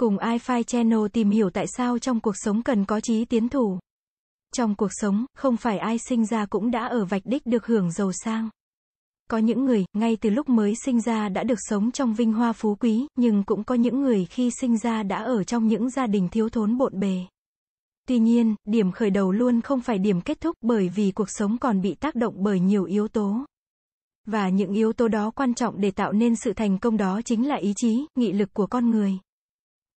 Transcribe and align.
Cùng 0.00 0.16
iFi 0.16 0.62
Channel 0.62 0.98
tìm 1.12 1.30
hiểu 1.30 1.50
tại 1.50 1.66
sao 1.76 1.98
trong 1.98 2.20
cuộc 2.20 2.34
sống 2.36 2.62
cần 2.62 2.84
có 2.84 3.00
trí 3.00 3.24
tiến 3.24 3.48
thủ. 3.48 3.78
Trong 4.54 4.74
cuộc 4.74 4.90
sống, 4.90 5.24
không 5.34 5.56
phải 5.56 5.78
ai 5.78 5.98
sinh 5.98 6.26
ra 6.26 6.46
cũng 6.46 6.70
đã 6.70 6.86
ở 6.86 7.04
vạch 7.04 7.22
đích 7.24 7.46
được 7.46 7.66
hưởng 7.66 7.90
giàu 7.90 8.12
sang. 8.12 8.48
Có 9.30 9.38
những 9.38 9.64
người, 9.64 9.84
ngay 9.92 10.16
từ 10.20 10.30
lúc 10.30 10.48
mới 10.48 10.74
sinh 10.84 11.00
ra 11.00 11.28
đã 11.28 11.44
được 11.44 11.58
sống 11.58 11.90
trong 11.90 12.14
vinh 12.14 12.32
hoa 12.32 12.52
phú 12.52 12.74
quý, 12.80 13.06
nhưng 13.16 13.44
cũng 13.44 13.64
có 13.64 13.74
những 13.74 14.02
người 14.02 14.24
khi 14.24 14.50
sinh 14.60 14.78
ra 14.78 15.02
đã 15.02 15.16
ở 15.16 15.44
trong 15.44 15.68
những 15.68 15.90
gia 15.90 16.06
đình 16.06 16.28
thiếu 16.28 16.48
thốn 16.48 16.78
bộn 16.78 17.00
bề. 17.00 17.20
Tuy 18.08 18.18
nhiên, 18.18 18.54
điểm 18.64 18.92
khởi 18.92 19.10
đầu 19.10 19.32
luôn 19.32 19.60
không 19.60 19.80
phải 19.80 19.98
điểm 19.98 20.20
kết 20.20 20.40
thúc 20.40 20.56
bởi 20.62 20.88
vì 20.88 21.10
cuộc 21.10 21.30
sống 21.30 21.58
còn 21.58 21.80
bị 21.80 21.94
tác 21.94 22.14
động 22.14 22.34
bởi 22.36 22.60
nhiều 22.60 22.84
yếu 22.84 23.08
tố. 23.08 23.44
Và 24.26 24.48
những 24.48 24.72
yếu 24.72 24.92
tố 24.92 25.08
đó 25.08 25.30
quan 25.30 25.54
trọng 25.54 25.80
để 25.80 25.90
tạo 25.90 26.12
nên 26.12 26.36
sự 26.36 26.52
thành 26.52 26.78
công 26.78 26.96
đó 26.96 27.20
chính 27.24 27.48
là 27.48 27.56
ý 27.56 27.72
chí, 27.76 28.06
nghị 28.14 28.32
lực 28.32 28.54
của 28.54 28.66
con 28.66 28.90
người. 28.90 29.18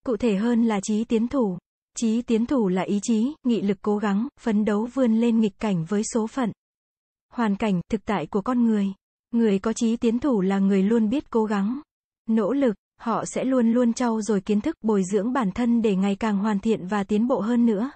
Cụ 0.06 0.16
thể 0.16 0.36
hơn 0.36 0.64
là 0.64 0.80
trí 0.80 1.04
tiến 1.04 1.28
thủ. 1.28 1.58
Trí 1.96 2.22
tiến 2.22 2.46
thủ 2.46 2.68
là 2.68 2.82
ý 2.82 3.00
chí, 3.02 3.34
nghị 3.44 3.62
lực 3.62 3.78
cố 3.82 3.98
gắng, 3.98 4.28
phấn 4.40 4.64
đấu 4.64 4.88
vươn 4.94 5.20
lên 5.20 5.40
nghịch 5.40 5.58
cảnh 5.58 5.84
với 5.84 6.02
số 6.14 6.26
phận. 6.26 6.52
Hoàn 7.32 7.56
cảnh, 7.56 7.80
thực 7.90 8.04
tại 8.04 8.26
của 8.26 8.40
con 8.40 8.66
người. 8.66 8.86
Người 9.30 9.58
có 9.58 9.72
trí 9.72 9.96
tiến 9.96 10.18
thủ 10.18 10.40
là 10.40 10.58
người 10.58 10.82
luôn 10.82 11.08
biết 11.08 11.30
cố 11.30 11.44
gắng, 11.44 11.80
nỗ 12.28 12.52
lực, 12.52 12.74
họ 13.00 13.24
sẽ 13.24 13.44
luôn 13.44 13.72
luôn 13.72 13.92
trau 13.92 14.22
dồi 14.22 14.40
kiến 14.40 14.60
thức, 14.60 14.76
bồi 14.82 15.02
dưỡng 15.12 15.32
bản 15.32 15.50
thân 15.50 15.82
để 15.82 15.96
ngày 15.96 16.16
càng 16.16 16.38
hoàn 16.38 16.58
thiện 16.58 16.86
và 16.86 17.04
tiến 17.04 17.28
bộ 17.28 17.40
hơn 17.40 17.66
nữa. 17.66 17.90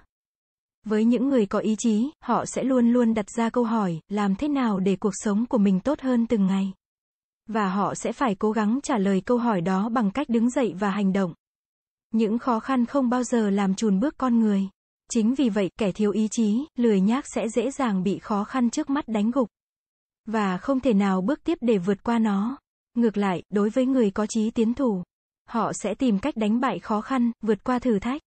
Với 0.87 1.05
những 1.05 1.29
người 1.29 1.47
có 1.47 1.59
ý 1.59 1.75
chí, 1.79 2.11
họ 2.23 2.45
sẽ 2.47 2.63
luôn 2.63 2.93
luôn 2.93 3.15
đặt 3.15 3.31
ra 3.31 3.51
câu 3.51 3.65
hỏi, 3.65 4.01
làm 4.09 4.35
thế 4.35 4.49
nào 4.49 4.79
để 4.79 4.97
cuộc 4.97 5.13
sống 5.15 5.47
của 5.47 5.59
mình 5.59 5.81
tốt 5.81 6.01
hơn 6.01 6.27
từng 6.27 6.47
ngày. 6.47 6.73
Và 7.49 7.69
họ 7.69 7.95
sẽ 7.95 8.13
phải 8.13 8.35
cố 8.35 8.53
gắng 8.53 8.81
trả 8.83 8.99
lời 8.99 9.21
câu 9.21 9.39
hỏi 9.39 9.61
đó 9.61 9.89
bằng 9.89 10.11
cách 10.11 10.29
đứng 10.29 10.51
dậy 10.51 10.75
và 10.79 10.91
hành 10.91 11.13
động. 11.13 11.35
Những 12.13 12.39
khó 12.39 12.61
khăn 12.61 12.87
không 12.87 13.11
bao 13.11 13.25
giờ 13.25 13.51
làm 13.51 13.75
chùn 13.75 14.01
bước 14.01 14.15
con 14.19 14.41
người. 14.41 14.69
Chính 15.11 15.35
vì 15.35 15.49
vậy, 15.49 15.71
kẻ 15.79 15.93
thiếu 15.93 16.11
ý 16.11 16.29
chí, 16.31 16.65
lười 16.77 17.01
nhác 17.01 17.25
sẽ 17.35 17.49
dễ 17.49 17.71
dàng 17.71 18.03
bị 18.03 18.19
khó 18.19 18.45
khăn 18.45 18.71
trước 18.71 18.91
mắt 18.91 19.09
đánh 19.09 19.31
gục. 19.31 19.49
Và 20.27 20.59
không 20.59 20.81
thể 20.81 20.93
nào 20.93 21.21
bước 21.21 21.45
tiếp 21.45 21.59
để 21.61 21.79
vượt 21.79 22.03
qua 22.03 22.19
nó. 22.19 22.59
Ngược 22.95 23.17
lại, 23.17 23.43
đối 23.51 23.71
với 23.71 23.87
người 23.87 24.11
có 24.11 24.27
chí 24.27 24.51
tiến 24.51 24.75
thủ, 24.75 25.03
họ 25.49 25.73
sẽ 25.73 25.95
tìm 25.95 26.19
cách 26.19 26.37
đánh 26.37 26.61
bại 26.61 26.79
khó 26.79 27.01
khăn, 27.01 27.33
vượt 27.43 27.65
qua 27.65 27.79
thử 27.79 27.99
thách. 27.99 28.23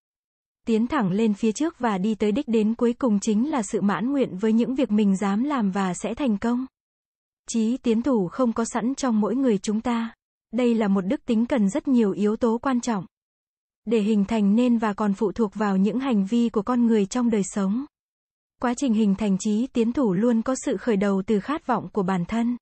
Tiến 0.67 0.87
thẳng 0.87 1.11
lên 1.11 1.33
phía 1.33 1.51
trước 1.51 1.79
và 1.79 1.97
đi 1.97 2.15
tới 2.15 2.31
đích 2.31 2.47
đến 2.47 2.75
cuối 2.75 2.93
cùng 2.93 3.19
chính 3.19 3.51
là 3.51 3.61
sự 3.61 3.81
mãn 3.81 4.11
nguyện 4.11 4.37
với 4.37 4.53
những 4.53 4.75
việc 4.75 4.91
mình 4.91 5.17
dám 5.17 5.43
làm 5.43 5.71
và 5.71 5.93
sẽ 5.93 6.13
thành 6.13 6.37
công. 6.37 6.65
Chí 7.49 7.77
tiến 7.77 8.01
thủ 8.01 8.27
không 8.27 8.53
có 8.53 8.65
sẵn 8.65 8.95
trong 8.95 9.21
mỗi 9.21 9.35
người 9.35 9.57
chúng 9.57 9.81
ta. 9.81 10.13
Đây 10.51 10.75
là 10.75 10.87
một 10.87 11.01
đức 11.01 11.25
tính 11.25 11.45
cần 11.45 11.69
rất 11.69 11.87
nhiều 11.87 12.11
yếu 12.11 12.35
tố 12.35 12.57
quan 12.57 12.81
trọng 12.81 13.05
để 13.85 14.01
hình 14.01 14.25
thành 14.25 14.55
nên 14.55 14.77
và 14.77 14.93
còn 14.93 15.13
phụ 15.13 15.31
thuộc 15.31 15.55
vào 15.55 15.77
những 15.77 15.99
hành 15.99 16.25
vi 16.25 16.49
của 16.49 16.61
con 16.61 16.87
người 16.87 17.05
trong 17.05 17.29
đời 17.29 17.43
sống. 17.43 17.85
Quá 18.61 18.73
trình 18.77 18.93
hình 18.93 19.15
thành 19.15 19.37
trí 19.39 19.67
tiến 19.67 19.93
thủ 19.93 20.13
luôn 20.13 20.41
có 20.41 20.55
sự 20.65 20.77
khởi 20.77 20.97
đầu 20.97 21.23
từ 21.27 21.39
khát 21.39 21.67
vọng 21.67 21.89
của 21.93 22.03
bản 22.03 22.25
thân. 22.25 22.57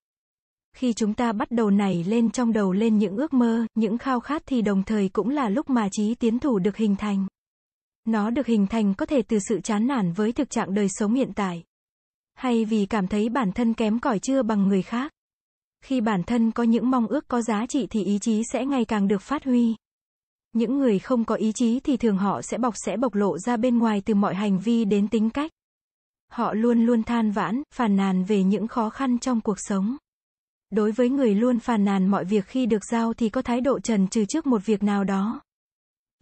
Khi 0.74 0.94
chúng 0.94 1.14
ta 1.14 1.34
bắt 1.34 1.52
đầu 1.52 1.70
nảy 1.70 2.04
lên 2.04 2.30
trong 2.30 2.54
đầu 2.54 2.72
lên 2.72 2.98
những 2.98 3.18
ước 3.18 3.34
mơ, 3.34 3.66
những 3.76 3.98
khao 3.98 4.20
khát 4.20 4.44
thì 4.46 4.62
đồng 4.62 4.84
thời 4.84 5.10
cũng 5.10 5.30
là 5.30 5.50
lúc 5.50 5.70
mà 5.70 5.90
trí 5.92 6.16
tiến 6.16 6.40
thủ 6.40 6.60
được 6.60 6.78
hình 6.78 6.96
thành. 6.96 7.28
Nó 8.06 8.30
được 8.30 8.48
hình 8.48 8.68
thành 8.68 8.94
có 8.94 9.06
thể 9.06 9.22
từ 9.22 9.40
sự 9.40 9.60
chán 9.60 9.88
nản 9.88 10.14
với 10.14 10.32
thực 10.32 10.50
trạng 10.50 10.74
đời 10.74 10.88
sống 10.90 11.14
hiện 11.14 11.32
tại. 11.36 11.64
Hay 12.34 12.66
vì 12.66 12.86
cảm 12.86 13.08
thấy 13.08 13.30
bản 13.30 13.52
thân 13.52 13.74
kém 13.74 14.00
cỏi 14.00 14.20
chưa 14.20 14.44
bằng 14.44 14.68
người 14.68 14.82
khác. 14.82 15.12
Khi 15.84 16.02
bản 16.02 16.24
thân 16.24 16.52
có 16.52 16.64
những 16.64 16.90
mong 16.90 17.08
ước 17.08 17.28
có 17.28 17.42
giá 17.42 17.66
trị 17.70 17.88
thì 17.90 18.04
ý 18.04 18.20
chí 18.22 18.42
sẽ 18.52 18.66
ngày 18.66 18.86
càng 18.86 19.08
được 19.08 19.22
phát 19.22 19.44
huy. 19.44 19.76
Những 20.54 20.78
người 20.78 21.00
không 21.00 21.26
có 21.26 21.36
ý 21.36 21.52
chí 21.56 21.80
thì 21.80 21.98
thường 21.98 22.18
họ 22.18 22.42
sẽ 22.42 22.58
bọc 22.58 22.74
sẽ 22.86 22.98
bộc 22.98 23.16
lộ 23.16 23.38
ra 23.38 23.58
bên 23.58 23.78
ngoài 23.78 24.02
từ 24.06 24.16
mọi 24.16 24.36
hành 24.36 24.60
vi 24.60 24.86
đến 24.86 25.08
tính 25.08 25.30
cách. 25.30 25.52
Họ 26.32 26.54
luôn 26.54 26.86
luôn 26.86 27.04
than 27.04 27.32
vãn, 27.32 27.64
phàn 27.74 27.96
nàn 27.96 28.24
về 28.24 28.44
những 28.44 28.68
khó 28.68 28.90
khăn 28.90 29.20
trong 29.20 29.42
cuộc 29.42 29.58
sống. 29.60 29.98
Đối 30.70 30.92
với 30.92 31.10
người 31.10 31.36
luôn 31.36 31.60
phàn 31.60 31.86
nàn 31.86 32.08
mọi 32.08 32.26
việc 32.26 32.46
khi 32.46 32.66
được 32.66 32.86
giao 32.92 33.14
thì 33.14 33.30
có 33.30 33.42
thái 33.42 33.62
độ 33.62 33.80
trần 33.80 34.08
trừ 34.08 34.26
trước 34.26 34.48
một 34.48 34.66
việc 34.66 34.84
nào 34.84 35.04
đó. 35.04 35.42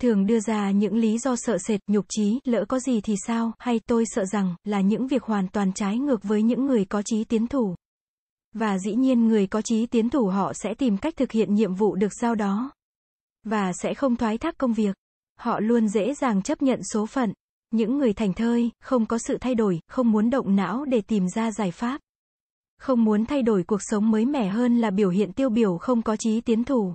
Thường 0.01 0.25
đưa 0.25 0.39
ra 0.39 0.71
những 0.71 0.95
lý 0.95 1.17
do 1.17 1.35
sợ 1.35 1.57
sệt, 1.57 1.79
nhục 1.87 2.05
trí, 2.09 2.39
lỡ 2.43 2.65
có 2.65 2.79
gì 2.79 3.01
thì 3.01 3.15
sao, 3.27 3.51
hay 3.59 3.79
tôi 3.79 4.03
sợ 4.07 4.25
rằng, 4.25 4.55
là 4.63 4.81
những 4.81 5.07
việc 5.07 5.23
hoàn 5.23 5.47
toàn 5.47 5.73
trái 5.73 5.97
ngược 5.97 6.23
với 6.23 6.43
những 6.43 6.65
người 6.65 6.85
có 6.85 7.01
trí 7.05 7.23
tiến 7.23 7.47
thủ. 7.47 7.75
Và 8.53 8.77
dĩ 8.79 8.95
nhiên 8.95 9.27
người 9.27 9.47
có 9.47 9.61
trí 9.61 9.85
tiến 9.85 10.09
thủ 10.09 10.27
họ 10.27 10.53
sẽ 10.53 10.73
tìm 10.73 10.97
cách 10.97 11.13
thực 11.17 11.31
hiện 11.31 11.55
nhiệm 11.55 11.75
vụ 11.75 11.95
được 11.95 12.13
giao 12.21 12.35
đó. 12.35 12.71
Và 13.49 13.73
sẽ 13.73 13.93
không 13.93 14.15
thoái 14.15 14.37
thác 14.37 14.57
công 14.57 14.73
việc. 14.73 14.95
Họ 15.39 15.59
luôn 15.59 15.87
dễ 15.87 16.13
dàng 16.13 16.41
chấp 16.41 16.61
nhận 16.61 16.79
số 16.93 17.05
phận. 17.05 17.33
Những 17.71 17.97
người 17.97 18.13
thành 18.13 18.33
thơi, 18.33 18.69
không 18.81 19.05
có 19.05 19.17
sự 19.17 19.37
thay 19.41 19.55
đổi, 19.55 19.79
không 19.87 20.11
muốn 20.11 20.29
động 20.29 20.55
não 20.55 20.85
để 20.85 21.01
tìm 21.01 21.27
ra 21.27 21.51
giải 21.51 21.71
pháp. 21.71 22.01
Không 22.79 23.03
muốn 23.03 23.25
thay 23.25 23.41
đổi 23.41 23.63
cuộc 23.63 23.81
sống 23.81 24.11
mới 24.11 24.25
mẻ 24.25 24.49
hơn 24.49 24.77
là 24.77 24.91
biểu 24.91 25.09
hiện 25.09 25.33
tiêu 25.33 25.49
biểu 25.49 25.77
không 25.77 26.01
có 26.01 26.15
trí 26.15 26.41
tiến 26.41 26.63
thủ. 26.63 26.93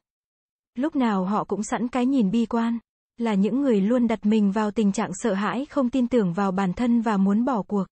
Lúc 0.74 0.96
nào 0.96 1.24
họ 1.24 1.44
cũng 1.44 1.62
sẵn 1.62 1.88
cái 1.88 2.06
nhìn 2.06 2.30
bi 2.30 2.46
quan. 2.46 2.78
Là 3.16 3.34
những 3.34 3.60
người 3.60 3.80
luôn 3.80 4.06
đặt 4.06 4.26
mình 4.26 4.52
vào 4.52 4.70
tình 4.70 4.92
trạng 4.92 5.10
sợ 5.14 5.34
hãi, 5.34 5.66
không 5.70 5.90
tin 5.90 6.08
tưởng 6.08 6.32
vào 6.32 6.52
bản 6.52 6.72
thân 6.72 7.00
và 7.00 7.16
muốn 7.16 7.44
bỏ 7.44 7.62
cuộc. 7.62 7.84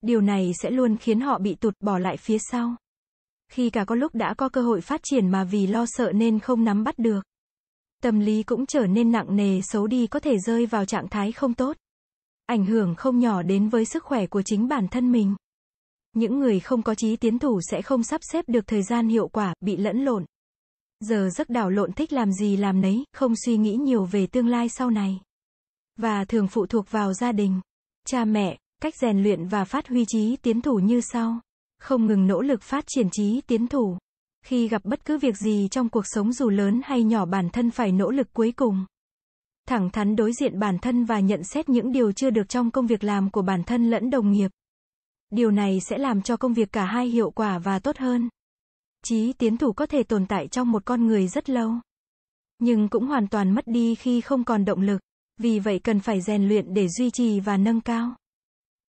Điều 0.00 0.20
này 0.20 0.52
sẽ 0.62 0.70
luôn 0.70 0.96
khiến 0.96 1.20
họ 1.20 1.38
bị 1.38 1.54
tụt 1.54 1.74
bỏ 1.80 1.98
lại 1.98 2.16
phía 2.16 2.38
sau. 2.38 2.76
Khi 3.52 3.70
cả 3.70 3.84
có 3.84 3.94
lúc 3.94 4.14
đã 4.14 4.34
có 4.34 4.48
cơ 4.48 4.62
hội 4.62 4.80
phát 4.80 5.00
triển 5.02 5.28
mà 5.28 5.44
vì 5.44 5.66
lo 5.66 5.84
sợ 5.86 6.12
nên 6.12 6.38
không 6.38 6.64
nắm 6.64 6.84
bắt 6.84 6.98
được. 6.98 7.20
Tâm 8.02 8.20
lý 8.20 8.42
cũng 8.42 8.66
trở 8.66 8.86
nên 8.86 9.12
nặng 9.12 9.36
nề 9.36 9.60
xấu 9.62 9.86
đi 9.86 10.06
có 10.06 10.20
thể 10.20 10.38
rơi 10.38 10.66
vào 10.66 10.84
trạng 10.84 11.08
thái 11.08 11.32
không 11.32 11.54
tốt. 11.54 11.76
Ảnh 12.46 12.66
hưởng 12.66 12.94
không 12.94 13.18
nhỏ 13.18 13.42
đến 13.42 13.68
với 13.68 13.84
sức 13.84 14.04
khỏe 14.04 14.26
của 14.26 14.42
chính 14.42 14.68
bản 14.68 14.88
thân 14.88 15.12
mình. 15.12 15.34
Những 16.12 16.38
người 16.38 16.60
không 16.60 16.82
có 16.82 16.94
trí 16.94 17.16
tiến 17.16 17.38
thủ 17.38 17.60
sẽ 17.70 17.82
không 17.82 18.02
sắp 18.02 18.20
xếp 18.32 18.44
được 18.48 18.66
thời 18.66 18.82
gian 18.82 19.08
hiệu 19.08 19.28
quả, 19.28 19.54
bị 19.60 19.76
lẫn 19.76 20.04
lộn. 20.04 20.24
Giờ 21.00 21.28
giấc 21.30 21.50
đảo 21.50 21.70
lộn 21.70 21.92
thích 21.92 22.12
làm 22.12 22.32
gì 22.32 22.56
làm 22.56 22.80
nấy, 22.80 23.04
không 23.12 23.34
suy 23.36 23.56
nghĩ 23.56 23.74
nhiều 23.74 24.04
về 24.04 24.26
tương 24.26 24.48
lai 24.48 24.68
sau 24.68 24.90
này. 24.90 25.20
Và 25.96 26.24
thường 26.24 26.48
phụ 26.48 26.66
thuộc 26.66 26.90
vào 26.90 27.12
gia 27.12 27.32
đình, 27.32 27.60
cha 28.06 28.24
mẹ, 28.24 28.58
cách 28.82 28.94
rèn 29.00 29.22
luyện 29.22 29.48
và 29.48 29.64
phát 29.64 29.88
huy 29.88 30.04
trí 30.08 30.36
tiến 30.36 30.60
thủ 30.60 30.78
như 30.78 31.00
sau. 31.00 31.40
Không 31.78 32.06
ngừng 32.06 32.26
nỗ 32.26 32.40
lực 32.40 32.62
phát 32.62 32.84
triển 32.86 33.08
trí 33.12 33.40
tiến 33.40 33.68
thủ. 33.68 33.98
Khi 34.42 34.68
gặp 34.68 34.84
bất 34.84 35.04
cứ 35.04 35.18
việc 35.18 35.36
gì 35.36 35.68
trong 35.70 35.88
cuộc 35.88 36.04
sống 36.06 36.32
dù 36.32 36.50
lớn 36.50 36.80
hay 36.84 37.02
nhỏ 37.02 37.26
bản 37.26 37.50
thân 37.50 37.70
phải 37.70 37.92
nỗ 37.92 38.10
lực 38.10 38.32
cuối 38.32 38.52
cùng. 38.52 38.86
Thẳng 39.68 39.90
thắn 39.90 40.16
đối 40.16 40.32
diện 40.32 40.58
bản 40.58 40.78
thân 40.78 41.04
và 41.04 41.20
nhận 41.20 41.44
xét 41.44 41.68
những 41.68 41.92
điều 41.92 42.12
chưa 42.12 42.30
được 42.30 42.48
trong 42.48 42.70
công 42.70 42.86
việc 42.86 43.04
làm 43.04 43.30
của 43.30 43.42
bản 43.42 43.62
thân 43.64 43.90
lẫn 43.90 44.10
đồng 44.10 44.32
nghiệp. 44.32 44.50
Điều 45.30 45.50
này 45.50 45.80
sẽ 45.80 45.98
làm 45.98 46.22
cho 46.22 46.36
công 46.36 46.54
việc 46.54 46.72
cả 46.72 46.84
hai 46.84 47.06
hiệu 47.06 47.30
quả 47.30 47.58
và 47.58 47.78
tốt 47.78 47.96
hơn. 47.96 48.28
Chí 49.04 49.32
tiến 49.32 49.56
thủ 49.56 49.72
có 49.72 49.86
thể 49.86 50.02
tồn 50.02 50.26
tại 50.26 50.48
trong 50.48 50.70
một 50.72 50.84
con 50.84 51.06
người 51.06 51.28
rất 51.28 51.50
lâu. 51.50 51.72
Nhưng 52.58 52.88
cũng 52.88 53.06
hoàn 53.06 53.28
toàn 53.28 53.54
mất 53.54 53.66
đi 53.66 53.94
khi 53.94 54.20
không 54.20 54.44
còn 54.44 54.64
động 54.64 54.80
lực. 54.80 55.00
Vì 55.38 55.58
vậy 55.58 55.78
cần 55.78 56.00
phải 56.00 56.20
rèn 56.20 56.48
luyện 56.48 56.74
để 56.74 56.88
duy 56.88 57.10
trì 57.10 57.40
và 57.40 57.56
nâng 57.56 57.80
cao. 57.80 58.14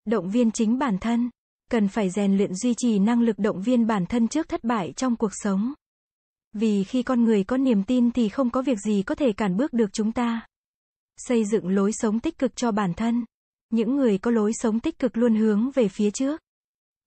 Động 0.04 0.30
viên 0.30 0.50
chính 0.50 0.78
bản 0.78 0.98
thân 0.98 1.30
cần 1.72 1.88
phải 1.88 2.10
rèn 2.10 2.36
luyện 2.36 2.54
duy 2.54 2.74
trì 2.74 2.98
năng 2.98 3.20
lực 3.22 3.38
động 3.38 3.62
viên 3.62 3.86
bản 3.86 4.06
thân 4.06 4.28
trước 4.28 4.48
thất 4.48 4.64
bại 4.64 4.92
trong 4.96 5.16
cuộc 5.16 5.30
sống. 5.32 5.72
Vì 6.52 6.84
khi 6.84 7.02
con 7.02 7.24
người 7.24 7.44
có 7.44 7.56
niềm 7.56 7.82
tin 7.82 8.10
thì 8.10 8.28
không 8.28 8.50
có 8.50 8.62
việc 8.62 8.78
gì 8.78 9.02
có 9.02 9.14
thể 9.14 9.32
cản 9.32 9.56
bước 9.56 9.72
được 9.72 9.92
chúng 9.92 10.12
ta. 10.12 10.46
Xây 11.16 11.44
dựng 11.44 11.68
lối 11.68 11.92
sống 11.92 12.20
tích 12.20 12.38
cực 12.38 12.56
cho 12.56 12.72
bản 12.72 12.94
thân. 12.94 13.24
Những 13.70 13.96
người 13.96 14.18
có 14.18 14.30
lối 14.30 14.52
sống 14.54 14.80
tích 14.80 14.98
cực 14.98 15.16
luôn 15.16 15.34
hướng 15.34 15.70
về 15.70 15.88
phía 15.88 16.10
trước. 16.10 16.40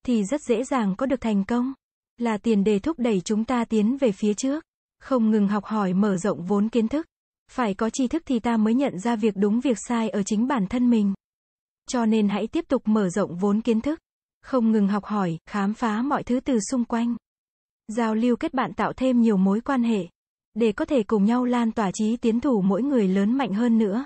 Thì 0.06 0.24
rất 0.24 0.42
dễ 0.42 0.64
dàng 0.64 0.96
có 0.96 1.06
được 1.06 1.22
thành 1.22 1.44
công. 1.46 1.74
Là 2.18 2.38
tiền 2.38 2.64
đề 2.64 2.80
thúc 2.80 3.00
đẩy 3.00 3.22
chúng 3.22 3.46
ta 3.46 3.66
tiến 3.66 3.98
về 3.98 4.12
phía 4.12 4.34
trước. 4.34 4.64
Không 5.00 5.32
ngừng 5.32 5.48
học 5.48 5.66
hỏi 5.66 5.94
mở 5.94 6.18
rộng 6.18 6.46
vốn 6.46 6.70
kiến 6.70 6.88
thức. 6.88 7.06
Phải 7.52 7.74
có 7.74 7.90
tri 7.90 8.08
thức 8.08 8.24
thì 8.26 8.40
ta 8.40 8.58
mới 8.58 8.74
nhận 8.74 9.00
ra 9.00 9.16
việc 9.16 9.34
đúng 9.38 9.60
việc 9.60 9.78
sai 9.88 10.10
ở 10.10 10.24
chính 10.24 10.48
bản 10.48 10.68
thân 10.68 10.90
mình. 10.90 11.14
Cho 11.90 12.06
nên 12.06 12.30
hãy 12.30 12.48
tiếp 12.48 12.66
tục 12.68 12.82
mở 12.86 13.10
rộng 13.10 13.36
vốn 13.38 13.62
kiến 13.62 13.82
thức 13.82 14.00
không 14.46 14.72
ngừng 14.72 14.88
học 14.88 15.06
hỏi, 15.06 15.38
khám 15.46 15.74
phá 15.74 16.02
mọi 16.02 16.24
thứ 16.24 16.40
từ 16.40 16.60
xung 16.72 16.86
quanh. 16.86 17.16
Giao 17.88 18.16
lưu 18.16 18.36
kết 18.36 18.54
bạn 18.54 18.74
tạo 18.74 18.94
thêm 18.94 19.22
nhiều 19.22 19.38
mối 19.38 19.62
quan 19.62 19.84
hệ, 19.84 20.08
để 20.54 20.72
có 20.72 20.86
thể 20.86 21.04
cùng 21.04 21.26
nhau 21.26 21.46
lan 21.46 21.72
tỏa 21.72 21.92
trí 21.94 22.18
tiến 22.18 22.40
thủ 22.40 22.62
mỗi 22.62 22.84
người 22.84 23.08
lớn 23.08 23.38
mạnh 23.38 23.54
hơn 23.54 23.78
nữa. 23.78 24.06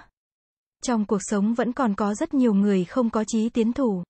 Trong 0.83 1.06
cuộc 1.06 1.19
sống 1.21 1.53
vẫn 1.53 1.74
còn 1.74 1.95
có 1.95 2.13
rất 2.13 2.33
nhiều 2.33 2.53
người 2.53 2.86
không 2.86 3.09
có 3.09 3.24
trí 3.27 3.50
tiến 3.50 3.74
thủ. 3.74 4.03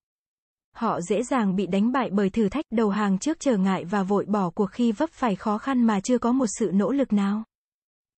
Họ 0.75 1.01
dễ 1.01 1.23
dàng 1.23 1.55
bị 1.55 1.67
đánh 1.67 1.91
bại 1.91 2.09
bởi 2.11 2.29
thử 2.29 2.49
thách 2.49 2.65
đầu 2.71 2.89
hàng 2.89 3.19
trước 3.19 3.37
trở 3.39 3.57
ngại 3.57 3.85
và 3.85 4.03
vội 4.03 4.25
bỏ 4.25 4.49
cuộc 4.49 4.71
khi 4.71 4.91
vấp 4.91 5.09
phải 5.09 5.35
khó 5.35 5.57
khăn 5.57 5.83
mà 5.83 5.99
chưa 5.99 6.17
có 6.17 6.31
một 6.31 6.47
sự 6.59 6.71
nỗ 6.73 6.91
lực 6.91 7.13
nào. 7.13 7.43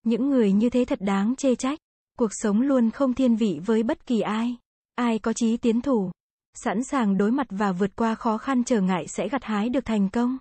Những 0.03 0.29
người 0.29 0.51
như 0.51 0.69
thế 0.69 0.85
thật 0.85 1.01
đáng 1.01 1.35
chê 1.35 1.55
trách. 1.55 1.79
Cuộc 2.17 2.31
sống 2.31 2.61
luôn 2.61 2.91
không 2.91 3.13
thiên 3.13 3.35
vị 3.35 3.59
với 3.65 3.83
bất 3.83 4.05
kỳ 4.05 4.21
ai. 4.21 4.57
Ai 4.95 5.19
có 5.19 5.33
trí 5.33 5.57
tiến 5.57 5.81
thủ, 5.81 6.11
sẵn 6.53 6.83
sàng 6.83 7.18
đối 7.18 7.31
mặt 7.31 7.48
và 7.50 7.71
vượt 7.71 7.95
qua 7.95 8.15
khó 8.15 8.38
khăn 8.38 8.63
trở 8.63 8.81
ngại 8.81 9.07
sẽ 9.07 9.30
gặt 9.30 9.44
hái 9.44 9.69
được 9.69 9.86
thành 9.86 10.09
công. 10.09 10.38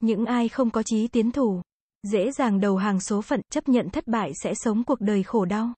Những 0.00 0.24
ai 0.24 0.48
không 0.48 0.70
có 0.70 0.82
chí 0.82 1.08
tiến 1.08 1.30
thủ, 1.30 1.62
dễ 2.02 2.32
dàng 2.32 2.60
đầu 2.60 2.76
hàng 2.76 3.00
số 3.00 3.22
phận, 3.22 3.40
chấp 3.52 3.68
nhận 3.68 3.90
thất 3.90 4.06
bại 4.06 4.32
sẽ 4.42 4.54
sống 4.54 4.84
cuộc 4.84 5.00
đời 5.00 5.22
khổ 5.22 5.44
đau. 5.44 5.72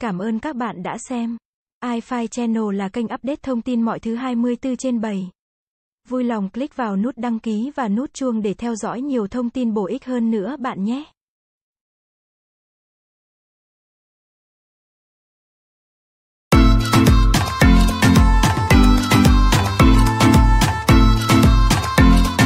Cảm 0.00 0.18
ơn 0.18 0.38
các 0.38 0.56
bạn 0.56 0.82
đã 0.82 0.96
xem. 1.08 1.36
iFi 1.84 2.26
Channel 2.26 2.74
là 2.74 2.88
kênh 2.88 3.04
update 3.04 3.36
thông 3.42 3.62
tin 3.62 3.82
mọi 3.82 4.00
thứ 4.00 4.14
24 4.14 4.76
trên 4.76 5.00
7. 5.00 5.30
Vui 6.08 6.24
lòng 6.24 6.50
click 6.50 6.76
vào 6.76 6.96
nút 6.96 7.14
đăng 7.16 7.38
ký 7.38 7.70
và 7.74 7.88
nút 7.88 8.14
chuông 8.14 8.42
để 8.42 8.54
theo 8.54 8.74
dõi 8.74 9.00
nhiều 9.00 9.28
thông 9.28 9.50
tin 9.50 9.74
bổ 9.74 9.86
ích 9.86 10.04
hơn 10.04 10.30
nữa 10.30 10.56
bạn 10.60 10.84
nhé. 10.84 11.04